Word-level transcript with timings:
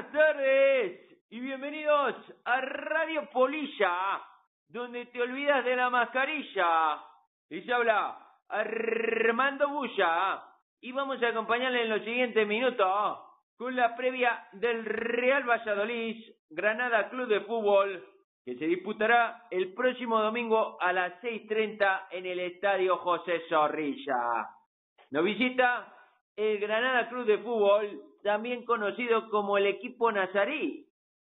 Buenas 0.00 0.12
tardes 0.12 1.18
y 1.28 1.40
bienvenidos 1.40 2.14
a 2.46 2.60
Radio 2.62 3.28
Polilla, 3.30 4.22
donde 4.66 5.04
te 5.06 5.20
olvidas 5.20 5.62
de 5.62 5.76
la 5.76 5.90
mascarilla. 5.90 7.02
Y 7.50 7.60
se 7.60 7.70
habla 7.70 8.16
Armando 8.48 9.68
Bulla 9.68 10.42
y 10.80 10.90
vamos 10.92 11.22
a 11.22 11.28
acompañarle 11.28 11.82
en 11.82 11.90
los 11.90 12.02
siguientes 12.02 12.46
minutos 12.46 13.18
con 13.58 13.76
la 13.76 13.94
previa 13.94 14.42
del 14.52 14.86
Real 14.86 15.46
Valladolid 15.46 16.24
Granada 16.48 17.10
Club 17.10 17.28
de 17.28 17.40
Fútbol 17.42 18.02
que 18.42 18.54
se 18.54 18.64
disputará 18.68 19.48
el 19.50 19.74
próximo 19.74 20.18
domingo 20.18 20.78
a 20.80 20.94
las 20.94 21.22
6.30 21.22 22.06
en 22.12 22.24
el 22.24 22.40
Estadio 22.40 22.96
José 22.96 23.42
Zorrilla. 23.50 24.48
Nos 25.10 25.24
visita 25.24 25.92
el 26.40 26.58
Granada 26.58 27.06
Club 27.10 27.26
de 27.26 27.36
Fútbol, 27.38 28.02
también 28.22 28.64
conocido 28.64 29.28
como 29.28 29.58
el 29.58 29.66
equipo 29.66 30.10
nazarí. 30.10 30.86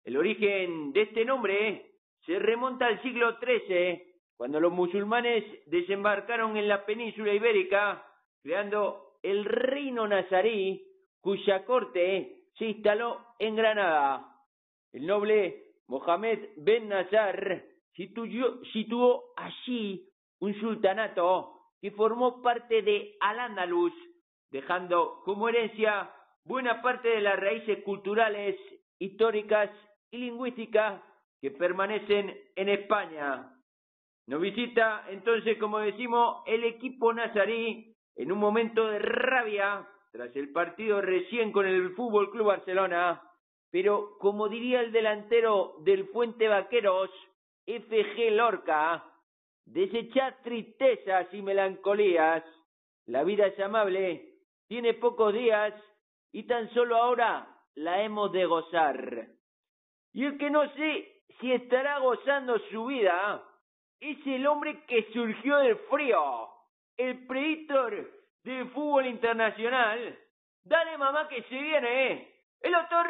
El 0.04 0.16
origen 0.16 0.92
de 0.92 1.02
este 1.02 1.24
nombre 1.24 1.92
se 2.24 2.40
remonta 2.40 2.88
al 2.88 3.00
siglo 3.02 3.38
XIII, 3.38 4.02
cuando 4.36 4.58
los 4.58 4.72
musulmanes 4.72 5.44
desembarcaron 5.66 6.56
en 6.56 6.66
la 6.66 6.84
península 6.84 7.32
ibérica, 7.32 8.04
creando 8.42 9.18
el 9.22 9.44
reino 9.44 10.08
nazarí, 10.08 10.84
cuya 11.20 11.64
corte 11.64 12.48
se 12.58 12.64
instaló 12.66 13.20
en 13.38 13.54
Granada. 13.54 14.26
El 14.92 15.06
noble 15.06 15.66
Mohamed 15.86 16.48
Ben 16.56 16.88
Nazar 16.88 17.62
situó, 17.94 19.22
allí 19.36 20.08
un 20.40 20.52
sultanato 20.60 21.52
que 21.80 21.92
formó 21.92 22.42
parte 22.42 22.82
de 22.82 23.14
Al-Ándalus, 23.20 23.92
dejando 24.50 25.20
como 25.24 25.48
herencia 25.48 26.10
buena 26.44 26.80
parte 26.82 27.08
de 27.08 27.20
las 27.20 27.38
raíces 27.38 27.82
culturales, 27.82 28.56
históricas 28.98 29.70
y 30.10 30.18
lingüísticas 30.18 31.02
que 31.40 31.50
permanecen 31.50 32.36
en 32.54 32.68
España. 32.68 33.52
Nos 34.26 34.40
visita 34.40 35.04
entonces, 35.08 35.58
como 35.58 35.78
decimos, 35.78 36.42
el 36.46 36.64
equipo 36.64 37.12
nazarí 37.12 37.94
en 38.16 38.32
un 38.32 38.38
momento 38.38 38.86
de 38.86 38.98
rabia 38.98 39.86
tras 40.12 40.34
el 40.34 40.50
partido 40.50 41.00
recién 41.00 41.52
con 41.52 41.66
el 41.66 41.90
Fútbol 41.94 42.30
Club 42.30 42.46
Barcelona, 42.46 43.22
pero 43.70 44.16
como 44.18 44.48
diría 44.48 44.80
el 44.80 44.90
delantero 44.90 45.74
del 45.84 46.08
Fuente 46.08 46.48
Vaqueros, 46.48 47.10
FG 47.66 48.30
Lorca, 48.30 49.04
desechad 49.66 50.34
tristezas 50.42 51.26
y 51.34 51.42
melancolías. 51.42 52.42
La 53.06 53.24
vida 53.24 53.46
es 53.46 53.60
amable, 53.60 54.35
tiene 54.68 54.94
pocos 54.94 55.32
días 55.32 55.74
y 56.32 56.44
tan 56.44 56.68
solo 56.74 56.96
ahora 56.96 57.46
la 57.74 58.02
hemos 58.02 58.32
de 58.32 58.44
gozar. 58.46 59.28
Y 60.12 60.24
el 60.24 60.38
que 60.38 60.50
no 60.50 60.68
sé 60.74 61.22
si 61.40 61.52
estará 61.52 61.98
gozando 61.98 62.58
su 62.70 62.86
vida 62.86 63.42
es 64.00 64.18
el 64.26 64.46
hombre 64.46 64.84
que 64.86 65.10
surgió 65.12 65.58
del 65.58 65.76
frío, 65.90 66.48
el 66.96 67.26
predictor 67.26 68.10
del 68.42 68.70
fútbol 68.70 69.06
internacional. 69.06 70.18
Dale 70.64 70.98
mamá 70.98 71.28
que 71.28 71.42
se 71.42 71.54
viene, 71.54 72.12
¿eh? 72.12 72.34
El 72.60 72.74
autor 72.74 73.06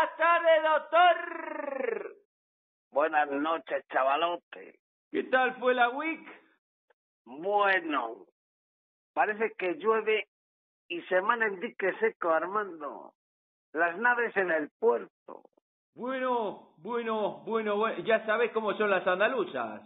Buenas 0.00 0.16
tardes, 0.16 0.62
doctor. 0.62 2.16
Buenas 2.90 3.30
noches, 3.32 3.84
chavalote. 3.92 4.78
¿Qué 5.10 5.24
tal 5.24 5.54
fue 5.56 5.74
la 5.74 5.90
week? 5.90 6.26
Bueno, 7.26 8.24
parece 9.12 9.52
que 9.58 9.74
llueve 9.74 10.26
y 10.88 11.02
se 11.02 11.16
emana 11.16 11.44
el 11.48 11.60
dique 11.60 11.92
seco, 11.98 12.30
Armando. 12.30 13.12
Las 13.74 13.98
naves 13.98 14.34
en 14.38 14.50
el 14.50 14.70
puerto. 14.78 15.42
Bueno, 15.94 16.72
bueno, 16.78 17.42
bueno, 17.44 17.76
bueno. 17.76 18.02
ya 18.02 18.24
sabes 18.24 18.52
cómo 18.52 18.72
son 18.78 18.88
las 18.88 19.06
andaluzas. 19.06 19.82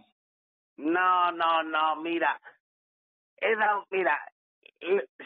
No, 0.77 1.33
no, 1.33 1.65
no, 1.65 1.97
mira. 1.97 2.41
He 3.39 3.56
dado, 3.56 3.84
mira, 3.91 4.16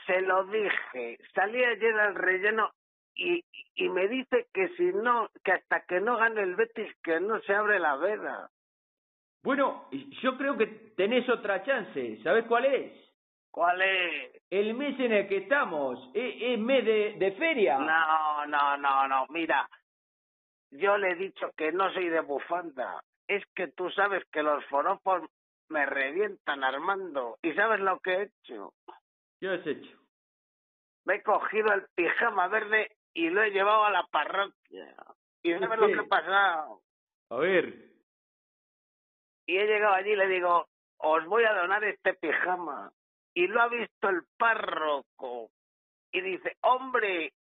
se 0.07 0.23
lo 0.23 0.45
dije. 0.45 1.19
Salí 1.35 1.63
ayer 1.63 2.01
al 2.01 2.15
relleno 2.15 2.71
y, 3.19 3.45
y 3.75 3.89
me 3.91 4.09
dice 4.09 4.47
que 4.55 4.69
si 4.77 4.85
no, 4.85 5.29
que 5.45 5.53
hasta 5.53 5.85
que 5.85 6.01
no 6.01 6.17
gane 6.17 6.41
el 6.41 6.55
Betis, 6.55 6.91
que 7.03 7.21
no 7.21 7.41
se 7.41 7.53
abre 7.53 7.79
la 7.79 7.97
veda. 7.97 8.49
Bueno, 9.43 9.89
yo 10.23 10.37
creo 10.39 10.57
que 10.57 10.67
tenés 10.97 11.29
otra 11.29 11.63
chance. 11.65 12.23
¿Sabes 12.23 12.47
cuál 12.47 12.65
es? 12.65 12.93
¿Cuál 13.51 13.83
es? 13.83 14.43
El 14.51 14.75
mes 14.75 14.99
en 15.01 15.13
el 15.13 15.29
que 15.29 15.39
estamos. 15.39 16.11
¿Es, 16.15 16.35
es 16.41 16.59
mes 16.59 16.85
de, 16.85 17.17
de 17.19 17.33
feria? 17.33 17.79
No, 17.79 18.47
no, 18.47 18.77
no, 18.77 19.09
no. 19.09 19.27
Mira, 19.31 19.69
yo 20.71 20.97
le 20.97 21.11
he 21.11 21.15
dicho 21.17 21.51
que 21.57 21.73
no 21.73 21.93
soy 21.93 22.09
de 22.09 22.21
bufanda. 22.21 23.03
Es 23.27 23.45
que 23.55 23.69
tú 23.69 23.91
sabes 23.91 24.25
que 24.33 24.43
los 24.43 24.65
foropos 24.67 25.23
me 25.69 25.85
revientan, 25.87 26.63
Armando. 26.63 27.37
¿Y 27.43 27.53
sabes 27.55 27.81
lo 27.81 27.99
que 28.01 28.13
he 28.13 28.23
hecho? 28.23 28.73
¿Qué 29.41 29.49
has 29.49 29.67
hecho? 29.67 29.99
Me 31.05 31.17
he 31.17 31.23
cogido 31.23 31.73
el 31.73 31.87
pijama 31.95 32.49
verde 32.49 32.98
y 33.15 33.31
lo 33.31 33.43
he 33.43 33.51
llevado 33.51 33.85
a 33.85 33.91
la 33.91 34.07
parroquia. 34.07 34.95
¿Y 35.43 35.53
sabes 35.55 35.79
lo 35.79 35.87
que 35.87 35.99
ha 35.99 36.09
pasado? 36.09 36.83
A 37.31 37.37
ver. 37.37 37.75
Y 39.47 39.57
he 39.57 39.67
llegado 39.67 39.95
allí 39.95 40.11
y 40.11 40.17
le 40.17 40.29
digo, 40.29 40.69
os 40.99 41.25
voy 41.27 41.45
a 41.45 41.55
donar 41.55 41.83
este 41.85 42.15
pijama. 42.15 42.93
Y 43.35 43.47
lo 43.47 43.63
ha 43.63 43.69
visto 43.69 44.09
el 44.09 44.23
párroco. 44.37 45.51
Y 46.13 46.21
dice, 46.21 46.57
hombre, 46.63 47.33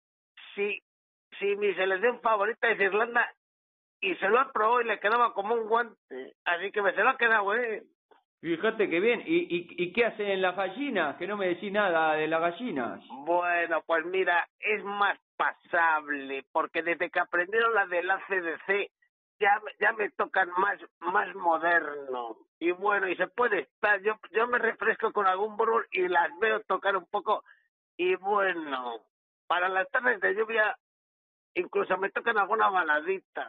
si, 0.55 0.83
si 1.39 1.57
mi 1.57 1.75
selección 1.75 2.21
favorita 2.21 2.69
es 2.71 2.81
Irlanda, 2.81 3.33
y 4.01 4.15
se 4.17 4.29
lo 4.29 4.39
aprobó 4.39 4.81
y 4.81 4.85
le 4.85 5.01
quedaba 5.01 5.33
como 5.33 5.55
un 5.55 5.69
guante. 5.69 6.37
Así 6.45 6.71
que 6.71 6.83
me 6.83 6.95
se 6.95 7.03
lo 7.03 7.11
ha 7.11 7.17
quedado 7.17 7.55
él. 7.55 7.87
Fíjate 8.41 8.89
que 8.89 9.01
bien. 9.01 9.23
¿Y, 9.27 9.57
y, 9.57 9.67
y 9.77 9.93
qué 9.93 10.07
hacen 10.07 10.29
en 10.29 10.43
las 10.43 10.57
gallinas? 10.57 11.17
Que 11.17 11.27
no 11.27 11.37
me 11.37 11.49
decís 11.49 11.73
nada 11.73 12.15
de 12.15 12.29
las 12.29 12.41
gallinas. 12.41 13.01
Bueno, 13.25 13.83
pues 13.87 14.05
mira, 14.07 14.47
es 14.61 14.85
más 14.85 15.19
pasable, 15.37 16.45
porque 16.53 16.83
desde 16.83 17.11
que 17.11 17.21
aprendieron 17.21 17.75
la 17.75 17.87
del 17.87 18.11
ACDC, 18.11 18.91
ya, 19.39 19.61
ya 19.81 19.93
me 19.93 20.11
tocan 20.11 20.49
más, 20.59 20.79
más 21.01 21.35
moderno. 21.35 22.37
Y 22.59 22.71
bueno, 22.73 23.09
y 23.09 23.17
se 23.17 23.27
puede 23.27 23.61
estar, 23.61 24.01
yo, 24.03 24.15
yo 24.33 24.47
me 24.47 24.59
refresco 24.59 25.13
con 25.13 25.27
algún 25.27 25.57
burro 25.57 25.83
y 25.91 26.09
las 26.09 26.31
veo 26.39 26.61
tocar 26.61 26.97
un 26.97 27.07
poco. 27.07 27.45
Y 27.97 28.15
bueno, 28.17 29.01
para 29.47 29.69
las 29.69 29.91
tardes 29.91 30.21
de 30.21 30.35
lluvia, 30.35 30.77
incluso 31.55 31.97
me 31.99 32.11
tocan 32.11 32.39
alguna 32.39 32.71
baladita. 32.71 33.47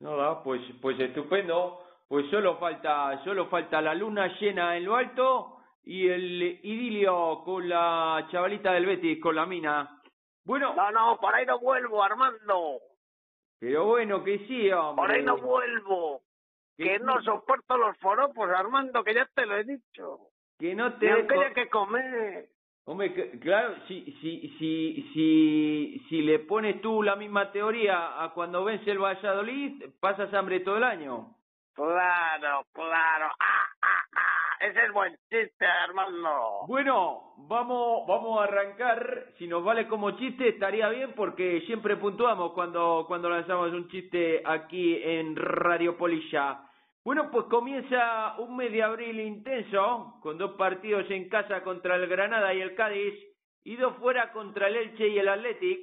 No, 0.00 0.42
pues, 0.42 0.62
pues 0.80 0.98
estupendo. 0.98 1.84
Pues 2.10 2.28
solo 2.28 2.56
falta, 2.56 3.22
solo 3.22 3.46
falta 3.46 3.80
la 3.80 3.94
luna 3.94 4.36
llena 4.40 4.76
en 4.76 4.84
lo 4.84 4.96
alto 4.96 5.58
y 5.84 6.08
el 6.08 6.42
idilio 6.42 7.40
con 7.44 7.68
la 7.68 8.26
chavalita 8.32 8.72
del 8.72 8.86
Betis, 8.86 9.22
con 9.22 9.36
la 9.36 9.46
mina. 9.46 10.02
Bueno. 10.44 10.74
No, 10.74 10.90
no, 10.90 11.18
por 11.20 11.32
ahí 11.32 11.46
no 11.46 11.60
vuelvo, 11.60 12.02
Armando. 12.02 12.80
Pero 13.60 13.84
bueno, 13.84 14.24
que 14.24 14.38
sí, 14.48 14.72
hombre. 14.72 15.06
Por 15.06 15.10
ahí 15.12 15.22
no 15.22 15.36
vuelvo. 15.36 16.22
Que 16.76 16.98
no 16.98 17.22
soporto 17.22 17.78
los 17.78 17.96
foropos, 17.98 18.50
Armando, 18.50 19.04
que 19.04 19.14
ya 19.14 19.26
te 19.32 19.46
lo 19.46 19.56
he 19.56 19.62
dicho. 19.62 20.18
Que 20.58 20.74
no 20.74 20.94
te... 20.94 21.12
Aunque 21.12 21.34
haya 21.34 21.54
que 21.54 21.68
comer. 21.68 22.48
Hombre, 22.86 23.14
que, 23.14 23.38
claro, 23.38 23.76
si, 23.86 24.02
si, 24.20 24.48
si, 24.58 25.10
si, 25.14 26.06
si 26.08 26.22
le 26.22 26.40
pones 26.40 26.80
tú 26.80 27.04
la 27.04 27.14
misma 27.14 27.52
teoría 27.52 28.20
a 28.20 28.32
cuando 28.34 28.64
vence 28.64 28.90
el 28.90 28.98
Valladolid, 28.98 29.84
pasas 30.00 30.34
hambre 30.34 30.58
todo 30.58 30.78
el 30.78 30.82
año. 30.82 31.36
Claro, 31.80 32.66
claro. 32.74 33.26
¡Ah, 33.40 33.68
ah, 33.80 34.04
ah! 34.14 34.66
Ese 34.68 34.84
es 34.84 34.92
buen 34.92 35.16
chiste, 35.30 35.64
Armando. 35.64 36.66
Bueno, 36.68 37.32
vamos, 37.38 38.06
vamos 38.06 38.38
a 38.38 38.44
arrancar. 38.44 39.28
Si 39.38 39.48
nos 39.48 39.64
vale 39.64 39.88
como 39.88 40.10
chiste, 40.10 40.50
estaría 40.50 40.90
bien 40.90 41.14
porque 41.14 41.62
siempre 41.62 41.96
puntuamos 41.96 42.52
cuando, 42.52 43.06
cuando 43.08 43.30
lanzamos 43.30 43.72
un 43.72 43.88
chiste 43.88 44.42
aquí 44.44 45.00
en 45.02 45.34
Radio 45.36 45.96
Polilla. 45.96 46.60
Bueno, 47.02 47.30
pues 47.30 47.46
comienza 47.46 48.34
un 48.36 48.58
mes 48.58 48.70
de 48.72 48.82
abril 48.82 49.18
intenso, 49.18 50.18
con 50.20 50.36
dos 50.36 50.56
partidos 50.58 51.10
en 51.10 51.30
casa 51.30 51.62
contra 51.62 51.96
el 51.96 52.06
Granada 52.08 52.52
y 52.52 52.60
el 52.60 52.74
Cádiz, 52.74 53.14
y 53.64 53.76
dos 53.76 53.96
fuera 53.96 54.32
contra 54.32 54.68
el 54.68 54.76
Elche 54.76 55.08
y 55.08 55.18
el 55.18 55.30
Athletic, 55.30 55.80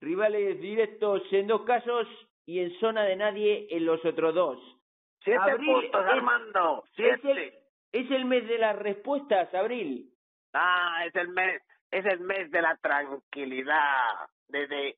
rivales 0.00 0.60
directos 0.60 1.22
en 1.30 1.46
dos 1.46 1.62
casos 1.62 2.08
y 2.46 2.58
en 2.58 2.76
zona 2.80 3.04
de 3.04 3.14
nadie 3.14 3.68
en 3.70 3.86
los 3.86 4.04
otros 4.04 4.34
dos. 4.34 4.76
Siete 5.22 5.50
abril 5.50 5.72
puntos, 5.72 6.04
es, 6.04 6.12
Armando. 6.12 6.84
Siete. 6.94 7.14
Es 7.14 7.24
el, 7.24 7.54
es 7.92 8.10
el 8.10 8.24
mes 8.24 8.46
de 8.48 8.58
las 8.58 8.76
respuestas, 8.76 9.52
Abril. 9.54 10.12
Ah, 10.52 11.04
es 11.06 11.14
el 11.14 11.28
mes, 11.28 11.62
es 11.90 12.04
el 12.06 12.20
mes 12.20 12.50
de 12.50 12.62
la 12.62 12.76
tranquilidad, 12.76 14.28
de, 14.48 14.66
de, 14.66 14.96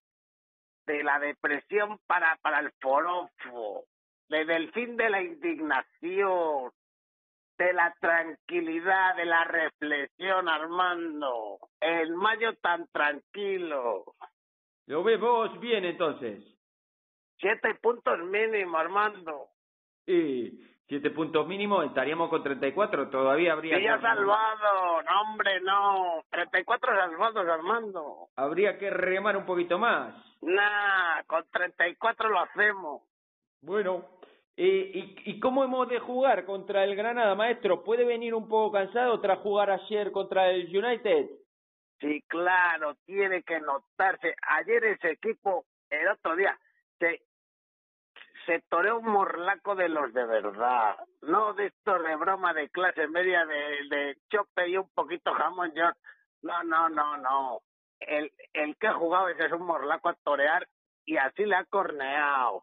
de 0.87 1.03
la 1.03 1.19
depresión 1.19 1.99
para, 2.07 2.37
para 2.43 2.61
el 2.61 2.73
forofo, 2.81 3.85
desde 4.29 4.57
el 4.57 4.73
fin 4.73 4.97
de 4.97 5.11
la 5.11 5.23
indignación, 5.23 6.71
de 7.59 7.73
la 7.73 7.95
tranquilidad, 8.01 9.17
de 9.17 9.25
la 9.25 9.45
reflexión, 9.45 10.49
Armando. 10.49 11.59
El 11.81 12.15
mayo 12.15 12.55
tan 12.57 12.87
tranquilo. 12.89 14.05
Lo 14.87 15.03
ves 15.03 15.19
vos 15.21 15.59
bien 15.59 15.85
entonces. 15.85 16.43
Siete 17.39 17.75
puntos 17.77 18.19
mínimo, 18.21 18.79
Armando. 18.79 19.49
Y 20.09 20.59
siete 20.89 21.11
puntos 21.11 21.47
mínimo, 21.47 21.83
estaríamos 21.83 22.31
con 22.31 22.43
34, 22.43 23.11
todavía 23.11 23.53
habría... 23.53 23.77
Sí, 23.77 23.85
ya 23.85 24.01
salvado, 24.01 25.03
no 25.03 25.21
hombre, 25.21 25.61
no. 25.61 26.25
34 26.31 26.97
salvados, 26.97 27.47
Armando. 27.47 28.29
Habría 28.37 28.79
que 28.79 28.89
remar 28.89 29.37
un 29.37 29.45
poquito 29.45 29.79
más. 29.79 30.15
Nah, 30.41 31.23
con 31.27 31.45
34 31.53 32.31
lo 32.31 32.41
hacemos. 32.41 33.03
Bueno, 33.61 34.07
eh, 34.57 34.91
y, 34.95 35.31
¿y 35.31 35.41
cómo 35.41 35.63
hemos 35.63 35.87
de 35.91 35.99
jugar 35.99 36.47
contra 36.47 36.85
el 36.85 36.97
Granada, 36.97 37.35
maestro? 37.35 37.85
¿Puede 37.85 38.07
venir 38.07 38.35
un 38.35 38.49
poco 38.49 38.73
cansado 38.73 39.21
tras 39.21 39.41
jugar 39.41 39.71
ayer 39.71 40.11
contra 40.11 40.49
el 40.51 40.75
United? 40.75 41.29
Sí, 42.01 42.23
claro, 42.29 42.95
tiene 43.05 43.43
que 43.43 43.61
notarse. 43.61 44.35
Ayer 44.41 44.85
ese 44.85 45.11
equipo, 45.11 45.67
el 45.91 46.09
otro 46.09 46.35
día, 46.35 46.57
se, 46.99 47.21
se 48.49 48.63
toreó 48.71 48.99
un 48.99 49.11
morlaco 49.11 49.75
de 49.75 49.91
los 49.91 50.13
de 50.15 50.25
verdad. 50.25 50.97
No 51.21 51.53
de 51.53 51.67
estos 51.67 52.03
de 52.03 52.17
broma 52.17 52.55
de 52.55 52.71
clase 52.71 53.07
media 53.07 53.45
de, 53.45 53.89
de 53.91 54.17
chope 54.31 54.69
y 54.69 54.79
un 54.79 54.89
poquito 54.95 55.35
jamón 55.35 55.71
yo. 55.75 55.91
No, 56.41 56.63
no, 56.65 56.89
no, 56.89 57.19
no. 57.19 57.61
El, 58.01 58.33
el 58.55 58.75
que 58.79 58.87
ha 58.87 58.95
jugado 58.95 59.29
ese 59.29 59.45
es 59.45 59.53
un 59.53 59.67
morlaco 59.67 60.09
a 60.09 60.17
torear 60.25 60.67
y 61.05 61.19
así 61.19 61.45
le 61.45 61.57
ha 61.57 61.65
corneado. 61.67 62.63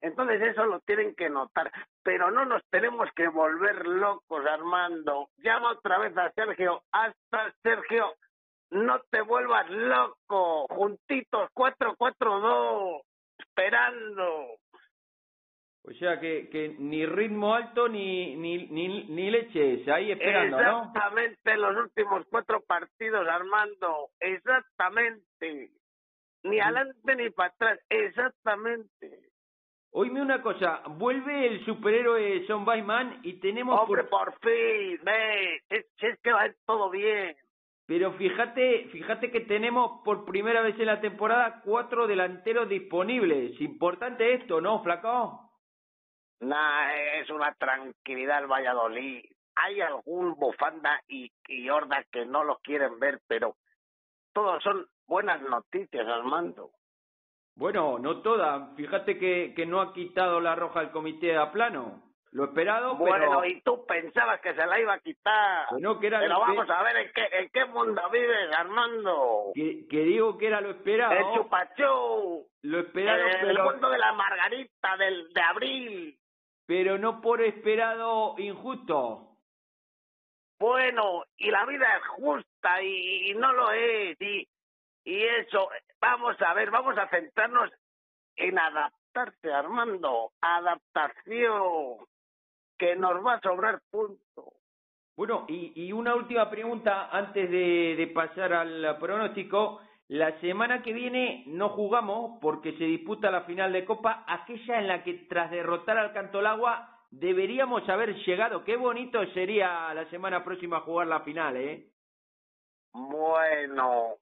Entonces 0.00 0.40
eso 0.42 0.64
lo 0.64 0.78
tienen 0.80 1.16
que 1.16 1.28
notar, 1.28 1.72
pero 2.04 2.30
no 2.30 2.44
nos 2.44 2.62
tenemos 2.70 3.08
que 3.16 3.26
volver 3.26 3.84
locos, 3.84 4.46
Armando. 4.46 5.28
Llama 5.38 5.72
otra 5.72 5.98
vez 5.98 6.16
a 6.16 6.30
Sergio, 6.34 6.82
hasta 6.92 7.52
Sergio, 7.64 8.14
no 8.70 9.00
te 9.10 9.22
vuelvas 9.22 9.68
loco, 9.70 10.68
juntitos, 10.68 11.50
cuatro, 11.52 11.96
cuatro, 11.98 12.38
dos, 12.38 13.02
esperando. 13.38 14.58
O 15.88 15.94
sea 15.94 16.20
que, 16.20 16.50
que 16.50 16.76
ni 16.78 17.06
ritmo 17.06 17.54
alto 17.54 17.88
ni, 17.88 18.36
ni, 18.36 18.66
ni, 18.66 19.04
ni 19.04 19.30
leches, 19.30 19.88
ahí 19.88 20.12
esperando, 20.12 20.60
¿no? 20.60 20.82
Exactamente 20.84 21.56
los 21.56 21.76
últimos 21.76 22.26
cuatro 22.30 22.60
partidos, 22.60 23.26
Armando, 23.26 24.10
exactamente. 24.20 25.70
Ni 26.42 26.60
adelante 26.60 27.16
ni 27.16 27.30
para 27.30 27.48
atrás, 27.48 27.80
exactamente. 27.88 29.30
Oíme 29.92 30.20
una 30.20 30.42
cosa, 30.42 30.82
vuelve 30.88 31.46
el 31.46 31.64
superhéroe 31.64 32.46
Son 32.46 32.66
Baiman 32.66 33.20
y 33.22 33.40
tenemos... 33.40 33.80
Hombre, 33.80 34.04
por, 34.04 34.38
fin, 34.40 35.00
ve, 35.02 35.56
es, 35.70 35.86
es 36.00 36.20
que 36.20 36.32
va 36.32 36.50
todo 36.66 36.90
bien. 36.90 37.34
Pero 37.86 38.12
fíjate, 38.12 38.88
fíjate 38.92 39.30
que 39.30 39.40
tenemos 39.40 40.02
por 40.04 40.26
primera 40.26 40.60
vez 40.60 40.78
en 40.78 40.86
la 40.86 41.00
temporada 41.00 41.62
cuatro 41.64 42.06
delanteros 42.06 42.68
disponibles. 42.68 43.58
Importante 43.62 44.34
esto, 44.34 44.60
¿no, 44.60 44.82
flaco? 44.82 45.47
Nah, 46.40 46.92
es 47.20 47.30
una 47.30 47.52
tranquilidad 47.54 48.40
el 48.40 48.46
Valladolid. 48.46 49.24
Hay 49.56 49.80
algún 49.80 50.34
bufanda 50.36 51.00
y, 51.08 51.32
y 51.48 51.68
horda 51.68 52.04
que 52.12 52.24
no 52.26 52.44
lo 52.44 52.58
quieren 52.58 52.98
ver, 53.00 53.18
pero 53.26 53.56
todos 54.32 54.62
son 54.62 54.86
buenas 55.06 55.42
noticias, 55.42 56.06
Armando. 56.06 56.70
Bueno, 57.56 57.98
no 57.98 58.22
toda. 58.22 58.72
Fíjate 58.76 59.18
que, 59.18 59.52
que 59.56 59.66
no 59.66 59.80
ha 59.80 59.92
quitado 59.92 60.38
la 60.40 60.54
roja 60.54 60.80
el 60.80 60.90
comité 60.92 61.36
a 61.36 61.50
plano. 61.50 62.04
Lo 62.30 62.44
esperado, 62.44 62.94
bueno, 62.96 63.40
pero... 63.40 63.44
y 63.46 63.62
tú 63.62 63.86
pensabas 63.86 64.38
que 64.42 64.54
se 64.54 64.64
la 64.66 64.78
iba 64.78 64.92
a 64.92 64.98
quitar. 65.00 65.66
Bueno, 65.70 65.98
que 65.98 66.08
era 66.08 66.20
pero 66.20 66.34
lo 66.34 66.40
vamos 66.40 66.66
que- 66.66 66.72
a 66.72 66.82
ver 66.82 66.96
en 66.98 67.12
qué, 67.14 67.26
en 67.32 67.48
qué 67.48 67.64
mundo 67.64 68.02
vives, 68.12 68.54
Armando. 68.54 69.50
Que, 69.54 69.86
que 69.88 70.00
digo 70.00 70.36
que 70.36 70.46
era 70.46 70.60
lo 70.60 70.70
esperado. 70.70 71.14
El 71.14 71.34
chupachú. 71.34 72.46
Lo 72.62 72.78
esperado, 72.80 73.26
el, 73.26 73.38
pero, 73.40 73.64
mundo 73.64 73.88
de 73.88 73.98
la 73.98 74.12
margarita 74.12 74.96
del, 74.98 75.32
de 75.32 75.40
abril. 75.40 76.18
Pero 76.68 76.98
no 76.98 77.22
por 77.22 77.40
esperado 77.40 78.34
injusto. 78.36 79.26
Bueno, 80.60 81.24
y 81.38 81.50
la 81.50 81.64
vida 81.64 81.96
es 81.96 82.06
justa 82.08 82.82
y, 82.82 83.30
y 83.30 83.34
no 83.34 83.50
lo 83.54 83.72
es. 83.72 84.20
Y, 84.20 84.46
y 85.04 85.22
eso, 85.22 85.70
vamos 85.98 86.36
a 86.42 86.52
ver, 86.52 86.70
vamos 86.70 86.98
a 86.98 87.08
centrarnos 87.08 87.70
en 88.36 88.58
adaptarse, 88.58 89.50
Armando. 89.50 90.32
Adaptación. 90.42 92.04
Que 92.76 92.96
nos 92.96 93.24
va 93.24 93.34
a 93.34 93.40
sobrar 93.40 93.80
punto. 93.90 94.52
Bueno, 95.16 95.46
y, 95.48 95.72
y 95.74 95.92
una 95.92 96.14
última 96.14 96.50
pregunta 96.50 97.08
antes 97.10 97.50
de, 97.50 97.96
de 97.96 98.06
pasar 98.08 98.52
al 98.52 98.98
pronóstico. 98.98 99.80
La 100.08 100.40
semana 100.40 100.82
que 100.82 100.94
viene 100.94 101.44
no 101.46 101.68
jugamos 101.68 102.38
porque 102.40 102.72
se 102.78 102.84
disputa 102.84 103.30
la 103.30 103.42
final 103.42 103.72
de 103.74 103.84
Copa, 103.84 104.24
aquella 104.26 104.78
en 104.78 104.88
la 104.88 105.04
que 105.04 105.14
tras 105.28 105.50
derrotar 105.50 105.98
al 105.98 106.14
Cantolagua 106.14 106.98
deberíamos 107.10 107.86
haber 107.90 108.14
llegado. 108.24 108.64
Qué 108.64 108.76
bonito 108.76 109.24
sería 109.32 109.92
la 109.92 110.08
semana 110.08 110.42
próxima 110.42 110.80
jugar 110.80 111.08
la 111.08 111.20
final, 111.20 111.58
¿eh? 111.58 111.90
Bueno, 112.94 114.14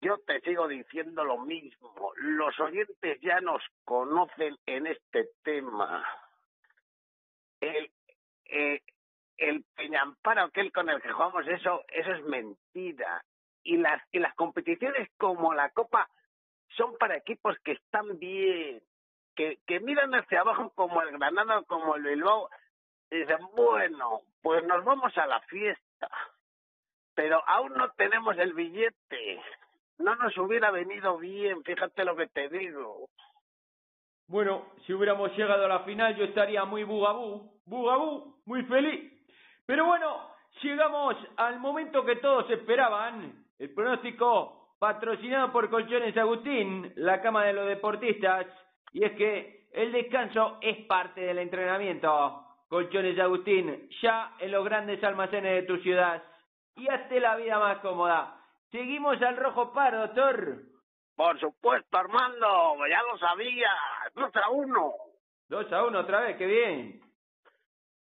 yo 0.00 0.18
te 0.18 0.40
sigo 0.42 0.68
diciendo 0.68 1.24
lo 1.24 1.38
mismo. 1.38 2.12
Los 2.16 2.58
oyentes 2.60 3.20
ya 3.20 3.40
nos 3.40 3.60
conocen 3.84 4.56
en 4.66 4.86
este 4.86 5.30
tema. 5.42 6.04
El, 7.60 7.90
eh, 8.44 8.82
Peñamparo, 9.74 10.42
aquel 10.42 10.70
con 10.72 10.88
el 10.90 11.02
que 11.02 11.10
jugamos, 11.10 11.46
eso, 11.48 11.82
eso 11.88 12.12
es 12.12 12.24
mentira. 12.24 13.24
Y 13.64 13.78
las, 13.78 14.00
y 14.12 14.18
las 14.18 14.34
competiciones 14.34 15.08
como 15.16 15.54
la 15.54 15.70
Copa 15.70 16.08
son 16.76 16.96
para 16.98 17.16
equipos 17.16 17.56
que 17.64 17.72
están 17.72 18.18
bien, 18.18 18.82
que, 19.34 19.58
que 19.66 19.80
miran 19.80 20.14
hacia 20.14 20.40
abajo 20.40 20.70
como 20.74 21.02
el 21.02 21.16
Granada 21.18 21.62
como 21.62 21.96
el 21.96 22.02
Bilbao 22.02 22.50
y 23.10 23.18
dicen, 23.18 23.38
bueno, 23.56 24.20
pues 24.42 24.64
nos 24.64 24.84
vamos 24.84 25.16
a 25.18 25.26
la 25.26 25.40
fiesta 25.42 26.08
pero 27.14 27.42
aún 27.46 27.72
no 27.74 27.90
tenemos 27.92 28.36
el 28.38 28.52
billete. 28.52 29.40
No 29.98 30.14
nos 30.16 30.36
hubiera 30.36 30.70
venido 30.70 31.18
bien, 31.18 31.62
fíjate 31.62 32.04
lo 32.04 32.16
que 32.16 32.26
te 32.26 32.48
digo. 32.48 33.08
Bueno, 34.26 34.66
si 34.84 34.92
hubiéramos 34.92 35.36
llegado 35.36 35.64
a 35.64 35.68
la 35.68 35.80
final 35.80 36.16
yo 36.16 36.24
estaría 36.24 36.64
muy 36.64 36.82
bugabú, 36.82 37.60
bugabú, 37.64 38.40
muy 38.46 38.64
feliz. 38.64 39.12
Pero 39.66 39.86
bueno, 39.86 40.30
llegamos 40.62 41.16
al 41.36 41.60
momento 41.60 42.04
que 42.04 42.16
todos 42.16 42.50
esperaban. 42.50 43.43
El 43.58 43.72
pronóstico 43.74 44.74
patrocinado 44.78 45.52
por 45.52 45.70
Colchones 45.70 46.16
Agustín, 46.16 46.92
la 46.96 47.20
cama 47.22 47.44
de 47.44 47.52
los 47.52 47.66
deportistas. 47.66 48.46
Y 48.92 49.04
es 49.04 49.12
que 49.12 49.68
el 49.72 49.92
descanso 49.92 50.58
es 50.60 50.84
parte 50.86 51.20
del 51.22 51.38
entrenamiento. 51.38 52.40
Colchones 52.68 53.18
Agustín, 53.18 53.88
ya 54.02 54.34
en 54.38 54.50
los 54.50 54.64
grandes 54.64 55.02
almacenes 55.04 55.54
de 55.54 55.62
tu 55.62 55.76
ciudad. 55.82 56.22
Y 56.76 56.88
hazte 56.88 57.20
la 57.20 57.36
vida 57.36 57.58
más 57.58 57.78
cómoda. 57.78 58.36
Seguimos 58.70 59.20
al 59.22 59.36
rojo 59.36 59.72
par, 59.72 59.96
doctor. 59.96 60.58
Por 61.14 61.38
supuesto, 61.38 61.96
Armando, 61.96 62.76
ya 62.90 63.00
lo 63.02 63.16
sabía. 63.18 63.70
Dos 64.14 64.34
a 64.34 64.50
uno. 64.50 64.92
Dos 65.48 65.72
a 65.72 65.84
uno 65.84 66.00
otra 66.00 66.20
vez, 66.22 66.36
qué 66.36 66.46
bien. 66.46 67.00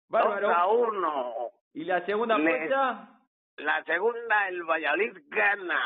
Dos 0.09 0.21
a 0.21 0.29
Bárbaro. 0.29 0.73
uno. 0.75 1.35
¿Y 1.73 1.85
la 1.85 2.05
segunda 2.05 2.37
Le- 2.37 2.53
apuesta? 2.55 3.10
La 3.61 3.85
segunda, 3.85 4.49
el 4.49 4.65
Valladolid 4.65 5.17
gana. 5.29 5.81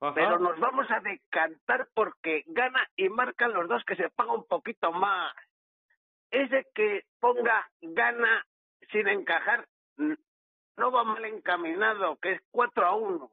Ajá. 0.00 0.14
Pero 0.14 0.38
nos 0.38 0.58
vamos 0.60 0.90
a 0.90 1.00
decantar 1.00 1.88
porque 1.94 2.44
gana 2.46 2.88
y 2.96 3.08
marcan 3.08 3.52
los 3.52 3.68
dos 3.68 3.84
que 3.84 3.96
se 3.96 4.08
paga 4.10 4.32
un 4.32 4.46
poquito 4.46 4.92
más. 4.92 5.34
Ese 6.30 6.66
que 6.74 7.04
ponga 7.20 7.68
gana 7.80 8.46
sin 8.92 9.08
encajar 9.08 9.66
no 9.96 10.92
va 10.92 11.02
mal 11.04 11.24
encaminado, 11.24 12.16
que 12.18 12.32
es 12.32 12.42
4 12.50 12.86
a 12.86 12.94
1. 12.94 13.30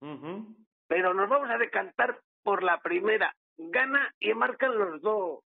Ujú. 0.00 0.56
Pero 0.88 1.14
nos 1.14 1.28
vamos 1.28 1.50
a 1.50 1.58
decantar 1.58 2.20
por 2.42 2.62
la 2.62 2.80
primera. 2.80 3.34
Gana 3.56 4.14
y 4.18 4.34
marcan 4.34 4.76
los 4.76 5.00
dos. 5.00 5.40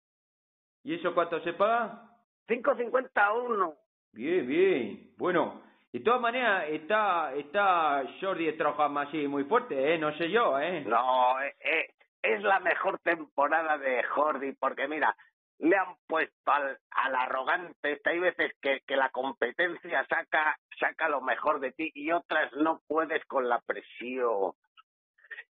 ¿Y 0.84 0.96
eso 0.96 1.14
cuánto 1.14 1.42
se 1.42 1.54
paga? 1.54 2.10
5.50 2.48 3.10
a 3.16 3.34
1. 3.34 3.76
Bien, 4.14 4.48
bien. 4.48 5.14
Bueno, 5.18 5.64
de 5.94 6.00
todas 6.02 6.22
maneras 6.22 6.66
está 6.70 7.34
está 7.36 8.04
Jordi 8.22 8.52
Stroham 8.54 8.98
así 9.00 9.28
muy 9.28 9.44
fuerte, 9.46 9.94
¿eh? 9.96 9.98
No 9.98 10.16
sé 10.18 10.30
yo, 10.32 10.60
¿eh? 10.60 10.82
No, 10.86 11.42
eh, 11.42 11.56
eh, 11.60 11.88
es 12.22 12.42
la 12.44 12.60
mejor 12.60 13.00
temporada 13.00 13.78
de 13.78 14.04
Jordi, 14.04 14.54
porque 14.54 14.88
mira, 14.88 15.16
le 15.60 15.78
han 15.78 15.96
puesto 16.08 16.52
al, 16.52 16.78
al 16.92 17.16
arrogante. 17.16 18.00
Hay 18.06 18.20
veces 18.20 18.54
que, 18.62 18.82
que 18.88 18.96
la 18.98 19.10
competencia 19.10 20.06
saca, 20.10 20.58
saca 20.80 21.10
lo 21.10 21.22
mejor 21.22 21.60
de 21.60 21.72
ti 21.74 21.92
y 21.96 22.12
otras 22.12 22.52
no 22.54 22.82
puedes 22.88 23.26
con 23.26 23.50
la 23.50 23.60
presión. 23.62 24.54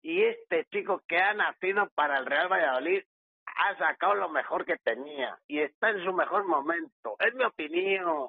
y 0.02 0.22
este 0.24 0.64
chico 0.66 1.02
que 1.08 1.18
ha 1.18 1.34
nacido 1.34 1.88
para 1.94 2.18
el 2.18 2.26
Real 2.26 2.48
Valladolid 2.50 3.02
ha 3.46 3.76
sacado 3.78 4.14
lo 4.14 4.28
mejor 4.30 4.64
que 4.64 4.76
tenía 4.78 5.38
y 5.48 5.60
está 5.60 5.90
en 5.90 6.04
su 6.04 6.12
mejor 6.12 6.46
momento. 6.46 7.16
Es 7.20 7.34
mi 7.34 7.44
opinión. 7.44 8.28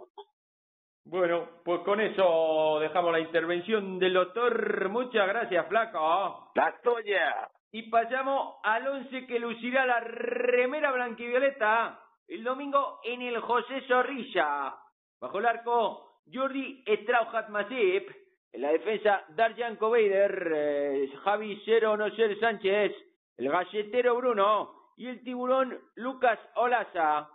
Bueno, 1.03 1.47
pues 1.65 1.81
con 1.81 1.99
eso 1.99 2.79
dejamos 2.79 3.11
la 3.11 3.19
intervención 3.19 3.99
del 3.99 4.13
doctor. 4.13 4.89
Muchas 4.89 5.27
gracias, 5.27 5.67
flaco. 5.67 6.51
La 6.55 6.79
tuya. 6.83 7.49
Y 7.71 7.89
pasamos 7.89 8.55
al 8.63 8.87
once 8.87 9.25
que 9.25 9.39
lucirá 9.39 9.85
la 9.85 9.99
remera 9.99 10.91
blanquivioleta 10.91 11.99
el 12.31 12.45
domingo 12.45 12.99
en 13.03 13.21
el 13.23 13.39
José 13.41 13.81
Zorrilla. 13.89 14.73
Bajo 15.19 15.39
el 15.39 15.45
arco, 15.45 16.21
Jordi 16.31 16.81
Strauchat 16.87 17.49
Masip. 17.49 18.09
En 18.53 18.61
la 18.61 18.71
defensa, 18.71 19.25
Darjan 19.29 19.75
Coveider, 19.75 20.51
eh, 20.55 21.09
Javi 21.23 21.61
Cero 21.65 21.97
Nocer 21.97 22.39
Sánchez, 22.39 22.93
el 23.37 23.49
galletero 23.49 24.15
Bruno 24.15 24.93
y 24.95 25.07
el 25.07 25.23
tiburón 25.23 25.77
Lucas 25.95 26.39
Olaza. 26.55 27.29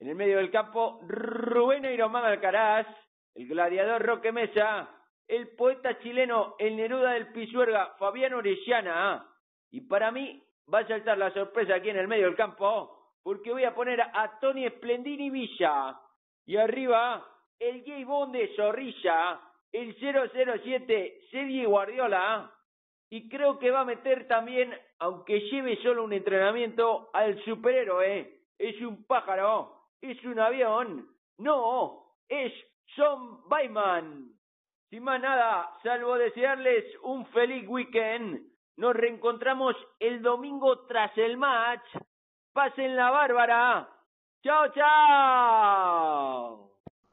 En 0.00 0.08
el 0.08 0.14
medio 0.14 0.38
del 0.38 0.50
campo, 0.50 1.00
Rubén 1.06 1.84
Eiromán 1.84 2.24
Alcaraz, 2.24 2.86
el 3.34 3.48
gladiador 3.48 4.02
Roque 4.02 4.32
Mesa, 4.32 4.88
el 5.26 5.48
poeta 5.56 5.98
chileno, 6.00 6.56
el 6.58 6.76
Neruda 6.76 7.12
del 7.12 7.32
Pisuerga, 7.32 7.94
Fabián 7.98 8.34
Orellana. 8.34 9.26
Y 9.70 9.82
para 9.82 10.10
mí 10.10 10.42
va 10.72 10.80
a 10.80 10.88
saltar 10.88 11.18
la 11.18 11.32
sorpresa 11.32 11.76
aquí 11.76 11.90
en 11.90 11.98
el 11.98 12.08
medio 12.08 12.26
del 12.26 12.36
campo, 12.36 13.16
porque 13.22 13.52
voy 13.52 13.64
a 13.64 13.74
poner 13.74 14.00
a 14.00 14.38
Tony 14.40 14.68
Splendini 14.68 15.30
Villa. 15.30 15.98
Y 16.46 16.56
arriba, 16.56 17.26
el 17.58 17.82
gay 17.82 18.04
Bond 18.04 18.34
de 18.34 18.54
Zorrilla, 18.54 19.40
el 19.72 19.96
007 19.96 21.20
Cedi 21.30 21.64
Guardiola. 21.64 22.50
Y 23.10 23.28
creo 23.28 23.58
que 23.58 23.70
va 23.70 23.80
a 23.80 23.84
meter 23.84 24.26
también, 24.28 24.74
aunque 24.98 25.40
lleve 25.50 25.76
solo 25.82 26.04
un 26.04 26.12
entrenamiento, 26.12 27.10
al 27.12 27.42
superhéroe. 27.44 28.40
Es 28.58 28.80
un 28.82 29.04
pájaro, 29.06 29.83
es 30.10 30.24
un 30.24 30.38
avión. 30.38 31.08
No, 31.38 32.16
es 32.28 32.52
John 32.96 33.48
Bayman. 33.48 34.30
Sin 34.90 35.02
más 35.02 35.20
nada, 35.20 35.70
salvo 35.82 36.16
desearles 36.16 36.84
un 37.02 37.26
feliz 37.26 37.66
weekend, 37.68 38.40
nos 38.76 38.94
reencontramos 38.94 39.74
el 39.98 40.22
domingo 40.22 40.86
tras 40.86 41.16
el 41.18 41.36
match. 41.36 41.86
Pasen 42.52 42.94
la 42.94 43.10
bárbara. 43.10 43.88
Chao, 44.42 44.68
chao. 44.72 46.63